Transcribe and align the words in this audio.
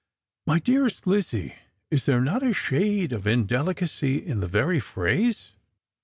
"My 0.47 0.57
dearest 0.57 1.05
Lizzie, 1.05 1.53
is 1.91 2.07
there 2.07 2.21
not 2.21 2.41
a 2.41 2.53
shade 2.53 3.11
of 3.11 3.27
indelicacy 3.27 4.17
in 4.17 4.39
the 4.39 4.47
very 4.47 4.79
ph 4.79 4.97
rase 4.97 5.51